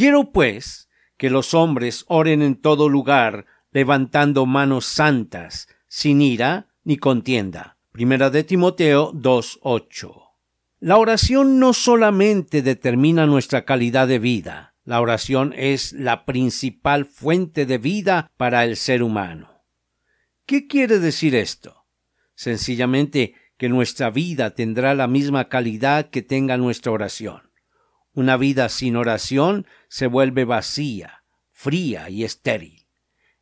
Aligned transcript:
Quiero, 0.00 0.32
pues, 0.32 0.88
que 1.18 1.28
los 1.28 1.52
hombres 1.52 2.06
oren 2.08 2.40
en 2.40 2.54
todo 2.54 2.88
lugar, 2.88 3.44
levantando 3.70 4.46
manos 4.46 4.86
santas, 4.86 5.68
sin 5.88 6.22
ira 6.22 6.68
ni 6.84 6.96
contienda. 6.96 7.76
Primera 7.92 8.30
de 8.30 8.42
Timoteo 8.42 9.12
2.8. 9.12 10.30
La 10.78 10.96
oración 10.96 11.58
no 11.58 11.74
solamente 11.74 12.62
determina 12.62 13.26
nuestra 13.26 13.66
calidad 13.66 14.08
de 14.08 14.18
vida, 14.18 14.74
la 14.84 15.02
oración 15.02 15.52
es 15.54 15.92
la 15.92 16.24
principal 16.24 17.04
fuente 17.04 17.66
de 17.66 17.76
vida 17.76 18.30
para 18.38 18.64
el 18.64 18.78
ser 18.78 19.02
humano. 19.02 19.66
¿Qué 20.46 20.66
quiere 20.66 20.98
decir 20.98 21.34
esto? 21.34 21.84
Sencillamente 22.34 23.34
que 23.58 23.68
nuestra 23.68 24.08
vida 24.08 24.54
tendrá 24.54 24.94
la 24.94 25.08
misma 25.08 25.50
calidad 25.50 26.08
que 26.08 26.22
tenga 26.22 26.56
nuestra 26.56 26.90
oración. 26.90 27.49
Una 28.12 28.36
vida 28.36 28.68
sin 28.68 28.96
oración 28.96 29.66
se 29.88 30.06
vuelve 30.06 30.44
vacía, 30.44 31.22
fría 31.52 32.10
y 32.10 32.24
estéril. 32.24 32.86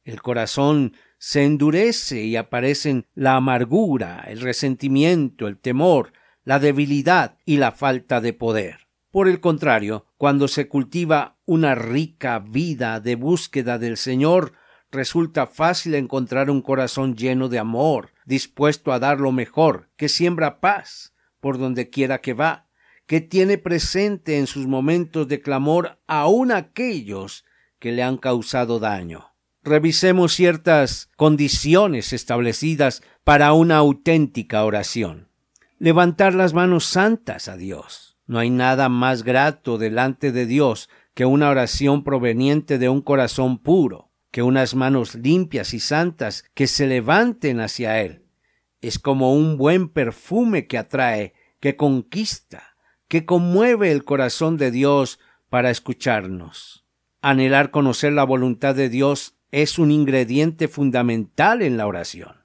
El 0.04 0.20
corazón 0.22 0.94
se 1.18 1.44
endurece 1.44 2.22
y 2.22 2.36
aparecen 2.36 3.06
la 3.14 3.36
amargura, 3.36 4.24
el 4.28 4.40
resentimiento, 4.40 5.48
el 5.48 5.58
temor, 5.58 6.12
la 6.44 6.58
debilidad 6.58 7.38
y 7.44 7.56
la 7.56 7.72
falta 7.72 8.20
de 8.20 8.32
poder. 8.32 8.88
Por 9.10 9.28
el 9.28 9.40
contrario, 9.40 10.06
cuando 10.16 10.48
se 10.48 10.68
cultiva 10.68 11.38
una 11.44 11.74
rica 11.74 12.38
vida 12.38 13.00
de 13.00 13.16
búsqueda 13.16 13.78
del 13.78 13.96
Señor, 13.96 14.52
resulta 14.90 15.46
fácil 15.46 15.94
encontrar 15.94 16.50
un 16.50 16.62
corazón 16.62 17.16
lleno 17.16 17.48
de 17.48 17.58
amor, 17.58 18.12
dispuesto 18.26 18.92
a 18.92 18.98
dar 18.98 19.18
lo 19.18 19.32
mejor, 19.32 19.88
que 19.96 20.08
siembra 20.08 20.60
paz 20.60 21.14
por 21.40 21.58
donde 21.58 21.88
quiera 21.88 22.20
que 22.20 22.34
va, 22.34 22.67
que 23.08 23.22
tiene 23.22 23.56
presente 23.56 24.38
en 24.38 24.46
sus 24.46 24.66
momentos 24.66 25.26
de 25.28 25.40
clamor 25.40 25.98
aun 26.06 26.52
aquellos 26.52 27.46
que 27.78 27.90
le 27.90 28.02
han 28.02 28.18
causado 28.18 28.78
daño. 28.80 29.32
Revisemos 29.64 30.34
ciertas 30.34 31.10
condiciones 31.16 32.12
establecidas 32.12 33.02
para 33.24 33.54
una 33.54 33.78
auténtica 33.78 34.62
oración. 34.62 35.30
Levantar 35.78 36.34
las 36.34 36.52
manos 36.52 36.84
santas 36.84 37.48
a 37.48 37.56
Dios. 37.56 38.18
No 38.26 38.38
hay 38.38 38.50
nada 38.50 38.90
más 38.90 39.22
grato 39.22 39.78
delante 39.78 40.30
de 40.30 40.44
Dios 40.44 40.90
que 41.14 41.24
una 41.24 41.48
oración 41.48 42.04
proveniente 42.04 42.76
de 42.76 42.90
un 42.90 43.00
corazón 43.00 43.56
puro, 43.58 44.12
que 44.30 44.42
unas 44.42 44.74
manos 44.74 45.14
limpias 45.14 45.72
y 45.72 45.80
santas 45.80 46.44
que 46.52 46.66
se 46.66 46.86
levanten 46.86 47.60
hacia 47.60 48.02
Él. 48.02 48.26
Es 48.82 48.98
como 48.98 49.32
un 49.32 49.56
buen 49.56 49.88
perfume 49.88 50.66
que 50.66 50.76
atrae, 50.76 51.32
que 51.58 51.74
conquista, 51.74 52.67
que 53.08 53.24
conmueve 53.24 53.90
el 53.90 54.04
corazón 54.04 54.58
de 54.58 54.70
Dios 54.70 55.18
para 55.48 55.70
escucharnos. 55.70 56.84
Anhelar 57.22 57.70
conocer 57.70 58.12
la 58.12 58.24
voluntad 58.24 58.74
de 58.74 58.88
Dios 58.90 59.34
es 59.50 59.78
un 59.78 59.90
ingrediente 59.90 60.68
fundamental 60.68 61.62
en 61.62 61.78
la 61.78 61.86
oración. 61.86 62.36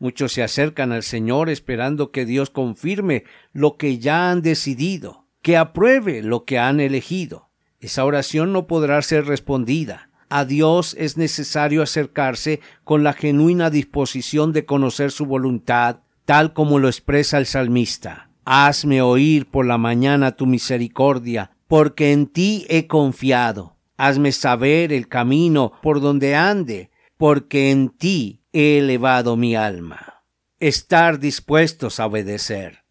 Muchos 0.00 0.32
se 0.32 0.42
acercan 0.42 0.92
al 0.92 1.02
Señor 1.02 1.48
esperando 1.50 2.10
que 2.10 2.24
Dios 2.24 2.50
confirme 2.50 3.24
lo 3.52 3.76
que 3.76 3.98
ya 3.98 4.30
han 4.30 4.42
decidido, 4.42 5.26
que 5.42 5.56
apruebe 5.56 6.22
lo 6.22 6.44
que 6.44 6.58
han 6.58 6.80
elegido. 6.80 7.48
Esa 7.80 8.04
oración 8.04 8.52
no 8.52 8.66
podrá 8.66 9.00
ser 9.02 9.26
respondida. 9.26 10.10
A 10.28 10.44
Dios 10.44 10.94
es 10.98 11.16
necesario 11.16 11.82
acercarse 11.82 12.60
con 12.84 13.02
la 13.02 13.12
genuina 13.12 13.70
disposición 13.70 14.52
de 14.52 14.66
conocer 14.66 15.10
su 15.10 15.26
voluntad, 15.26 16.00
tal 16.26 16.52
como 16.52 16.78
lo 16.78 16.88
expresa 16.88 17.38
el 17.38 17.46
salmista. 17.46 18.27
Hazme 18.50 19.02
oír 19.02 19.50
por 19.50 19.66
la 19.66 19.76
mañana 19.76 20.32
tu 20.32 20.46
misericordia, 20.46 21.50
porque 21.66 22.12
en 22.12 22.26
ti 22.28 22.64
he 22.70 22.86
confiado. 22.86 23.76
Hazme 23.98 24.32
saber 24.32 24.90
el 24.90 25.06
camino 25.06 25.72
por 25.82 26.00
donde 26.00 26.34
ande, 26.34 26.90
porque 27.18 27.70
en 27.70 27.90
ti 27.90 28.40
he 28.54 28.78
elevado 28.78 29.36
mi 29.36 29.54
alma. 29.54 30.22
Estar 30.60 31.18
dispuestos 31.18 32.00
a 32.00 32.06
obedecer. 32.06 32.84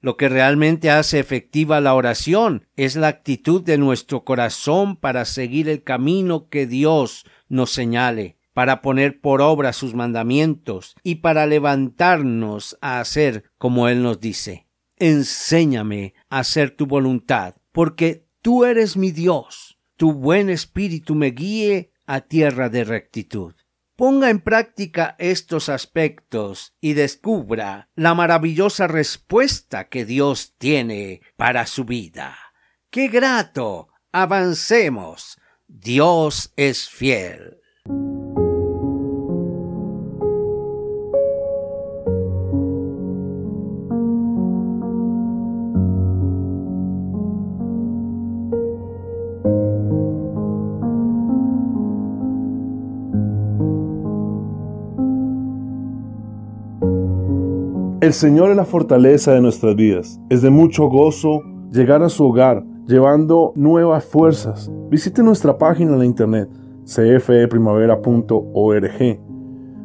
Lo 0.00 0.16
que 0.16 0.30
realmente 0.30 0.90
hace 0.90 1.18
efectiva 1.18 1.82
la 1.82 1.92
oración 1.92 2.66
es 2.76 2.96
la 2.96 3.08
actitud 3.08 3.62
de 3.62 3.76
nuestro 3.76 4.24
corazón 4.24 4.96
para 4.96 5.26
seguir 5.26 5.68
el 5.68 5.82
camino 5.82 6.48
que 6.48 6.66
Dios 6.66 7.26
nos 7.50 7.70
señale, 7.70 8.38
para 8.54 8.80
poner 8.80 9.20
por 9.20 9.42
obra 9.42 9.74
sus 9.74 9.92
mandamientos 9.92 10.96
y 11.02 11.16
para 11.16 11.44
levantarnos 11.44 12.78
a 12.80 12.98
hacer 13.00 13.44
como 13.58 13.88
Él 13.88 14.02
nos 14.02 14.20
dice 14.20 14.65
enséñame 14.96 16.14
a 16.28 16.40
hacer 16.40 16.70
tu 16.70 16.86
voluntad, 16.86 17.56
porque 17.72 18.26
tú 18.42 18.64
eres 18.64 18.96
mi 18.96 19.10
Dios. 19.10 19.78
Tu 19.96 20.12
buen 20.12 20.50
espíritu 20.50 21.14
me 21.14 21.30
guíe 21.30 21.92
a 22.06 22.20
tierra 22.20 22.68
de 22.68 22.84
rectitud. 22.84 23.54
Ponga 23.96 24.28
en 24.28 24.40
práctica 24.40 25.16
estos 25.18 25.70
aspectos 25.70 26.74
y 26.82 26.92
descubra 26.92 27.88
la 27.94 28.14
maravillosa 28.14 28.86
respuesta 28.86 29.88
que 29.88 30.04
Dios 30.04 30.54
tiene 30.58 31.22
para 31.36 31.66
su 31.66 31.84
vida. 31.84 32.36
¡Qué 32.90 33.08
grato! 33.08 33.88
Avancemos. 34.12 35.38
Dios 35.66 36.52
es 36.56 36.88
fiel. 36.90 37.60
El 58.06 58.12
Señor 58.12 58.50
es 58.50 58.56
la 58.56 58.64
fortaleza 58.64 59.32
de 59.32 59.40
nuestras 59.40 59.74
vidas. 59.74 60.20
Es 60.30 60.40
de 60.40 60.48
mucho 60.48 60.86
gozo 60.86 61.42
llegar 61.72 62.04
a 62.04 62.08
su 62.08 62.24
hogar 62.24 62.62
llevando 62.86 63.52
nuevas 63.56 64.04
fuerzas. 64.04 64.70
Visite 64.88 65.24
nuestra 65.24 65.58
página 65.58 65.94
en 65.94 65.98
la 65.98 66.04
internet 66.04 66.48
cfeprimavera.org. 66.84 69.20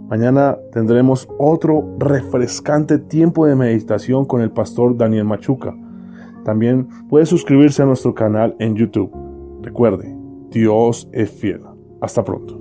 Mañana 0.08 0.56
tendremos 0.72 1.28
otro 1.40 1.96
refrescante 1.98 3.00
tiempo 3.00 3.48
de 3.48 3.56
meditación 3.56 4.26
con 4.26 4.42
el 4.42 4.52
pastor 4.52 4.96
Daniel 4.96 5.26
Machuca. 5.26 5.76
También 6.46 6.90
puede 7.10 7.26
suscribirse 7.26 7.82
a 7.82 7.88
nuestro 7.88 8.14
canal 8.14 8.56
en 8.60 8.76
YouTube. 8.76 9.12
Recuerde, 9.64 10.16
Dios 10.52 11.10
es 11.12 11.32
fiel. 11.32 11.62
Hasta 12.02 12.24
pronto. 12.24 12.61